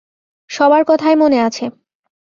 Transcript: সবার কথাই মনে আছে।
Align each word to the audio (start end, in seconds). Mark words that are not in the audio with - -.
সবার 0.49 0.81
কথাই 0.87 1.15
মনে 1.15 1.37
আছে। 1.41 1.65